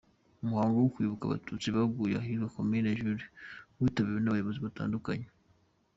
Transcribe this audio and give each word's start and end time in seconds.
Umuhango 0.43 0.77
wo 0.79 0.89
kwibuka 0.93 1.23
Abatutsi 1.25 1.67
baguye 1.75 2.15
ahitwa 2.17 2.53
"komine 2.55 2.89
ruje" 2.99 3.27
witabiriwe 3.79 4.21
n’abayobozi 4.21 4.59
batandukanye. 4.65 5.27